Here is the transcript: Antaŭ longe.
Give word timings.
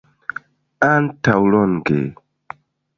Antaŭ 0.89 1.37
longe. 1.57 2.03